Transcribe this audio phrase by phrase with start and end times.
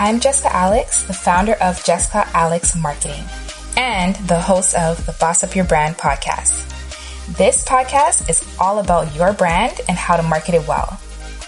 [0.00, 3.24] I'm Jessica Alex, the founder of Jessica Alex Marketing
[3.76, 6.68] and the host of the Boss Up Your Brand podcast.
[7.36, 11.00] This podcast is all about your brand and how to market it well.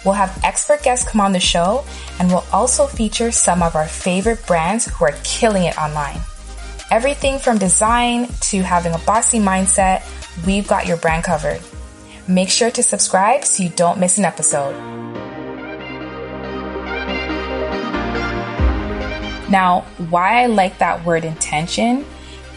[0.04, 1.84] We'll have expert guests come on the show
[2.18, 6.18] and we'll also feature some of our favorite brands who are killing it online.
[6.90, 10.02] Everything from design to having a bossy mindset,
[10.44, 11.60] we've got your brand covered.
[12.26, 14.99] Make sure to subscribe so you don't miss an episode.
[19.50, 22.06] Now, why I like that word intention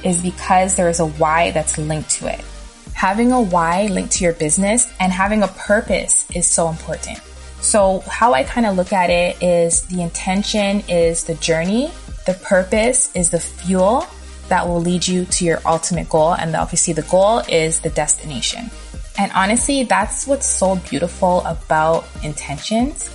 [0.03, 2.43] is because there is a why that's linked to it.
[2.93, 7.19] Having a why linked to your business and having a purpose is so important.
[7.61, 11.91] So how I kind of look at it is the intention is the journey,
[12.27, 14.05] the purpose is the fuel
[14.49, 16.33] that will lead you to your ultimate goal.
[16.33, 18.69] And obviously the goal is the destination.
[19.17, 23.09] And honestly, that's what's so beautiful about intentions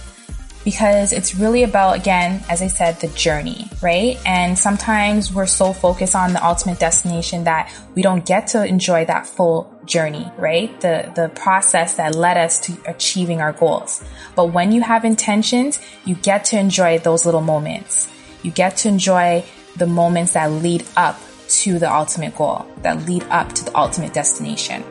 [0.69, 4.19] because it's really about, again, as I said, the journey, right?
[4.27, 9.07] And sometimes we're so focused on the ultimate destination that we don't get to enjoy
[9.07, 10.79] that full journey, right?
[10.83, 14.05] The, the process that led us to achieving our goals.
[14.37, 18.07] But when you have intentions, you get to enjoy those little moments.
[18.43, 19.47] You get to enjoy
[19.77, 21.19] the moments that lead up
[21.63, 24.85] to the ultimate goal, that lead up to the ultimate destination.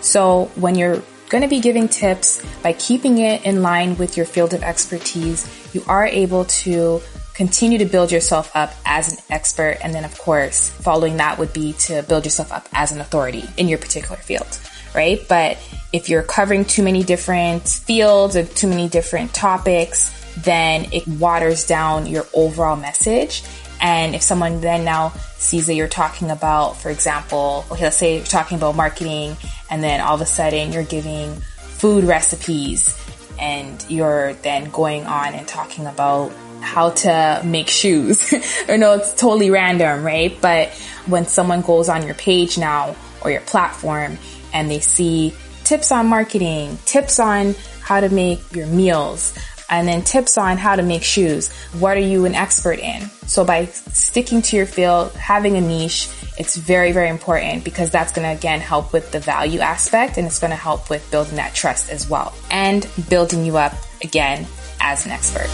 [0.00, 4.26] So when you're going to be giving tips by keeping it in line with your
[4.26, 5.48] field of expertise.
[5.74, 7.00] You are able to
[7.32, 9.78] continue to build yourself up as an expert.
[9.82, 13.44] And then, of course, following that would be to build yourself up as an authority
[13.56, 14.60] in your particular field,
[14.94, 15.26] right?
[15.26, 15.56] But
[15.90, 21.66] if you're covering too many different fields or too many different topics, then it waters
[21.66, 23.42] down your overall message.
[23.80, 28.18] And if someone then now sees that you're talking about, for example, okay, let's say
[28.18, 29.36] you're talking about marketing
[29.72, 32.94] and then all of a sudden you're giving food recipes
[33.40, 38.34] and you're then going on and talking about how to make shoes.
[38.68, 40.36] or no, it's totally random, right?
[40.42, 40.68] But
[41.06, 44.18] when someone goes on your page now or your platform
[44.52, 45.34] and they see
[45.64, 49.34] tips on marketing, tips on how to make your meals,
[49.72, 51.50] and then tips on how to make shoes.
[51.80, 53.08] What are you an expert in?
[53.26, 58.12] So by sticking to your field, having a niche, it's very, very important because that's
[58.12, 61.36] going to again help with the value aspect and it's going to help with building
[61.36, 63.72] that trust as well and building you up
[64.04, 64.46] again
[64.78, 65.48] as an expert.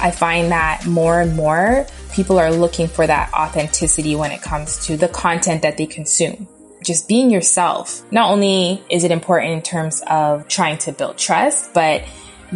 [0.00, 4.86] I find that more and more people are looking for that authenticity when it comes
[4.86, 6.46] to the content that they consume
[6.82, 8.02] just being yourself.
[8.12, 12.02] Not only is it important in terms of trying to build trust, but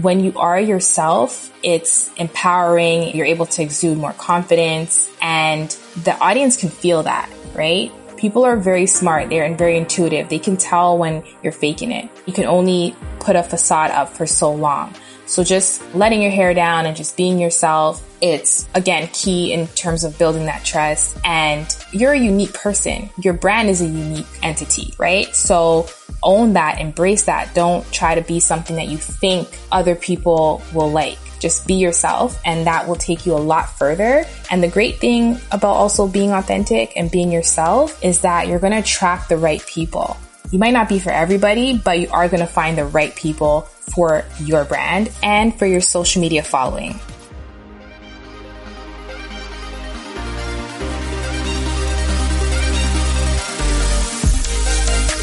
[0.00, 3.14] when you are yourself, it's empowering.
[3.14, 5.70] You're able to exude more confidence and
[6.02, 7.92] the audience can feel that, right?
[8.16, 9.28] People are very smart.
[9.28, 10.28] They're very intuitive.
[10.28, 12.08] They can tell when you're faking it.
[12.24, 14.94] You can only put a facade up for so long.
[15.26, 20.04] So just letting your hair down and just being yourself, it's again key in terms
[20.04, 21.16] of building that trust.
[21.24, 23.08] And you're a unique person.
[23.18, 25.34] Your brand is a unique entity, right?
[25.34, 25.88] So
[26.22, 27.54] own that, embrace that.
[27.54, 32.40] Don't try to be something that you think other people will like just be yourself
[32.44, 34.24] and that will take you a lot further.
[34.50, 38.72] And the great thing about also being authentic and being yourself is that you're going
[38.72, 40.16] to attract the right people.
[40.52, 43.62] You might not be for everybody, but you are going to find the right people
[43.62, 46.92] for your brand and for your social media following.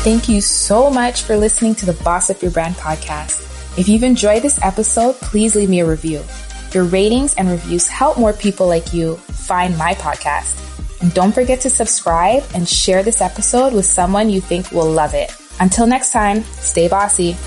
[0.01, 3.77] Thank you so much for listening to the Boss Up Your Brand podcast.
[3.77, 6.23] If you've enjoyed this episode, please leave me a review.
[6.73, 10.55] Your ratings and reviews help more people like you find my podcast.
[11.13, 15.31] Don't forget to subscribe and share this episode with someone you think will love it.
[15.59, 17.37] Until next time, stay bossy.